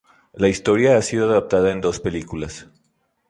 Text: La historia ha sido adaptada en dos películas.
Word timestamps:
La 0.33 0.47
historia 0.47 0.97
ha 0.97 1.01
sido 1.03 1.29
adaptada 1.29 1.71
en 1.71 1.79
dos 1.79 1.99
películas. 1.99 2.67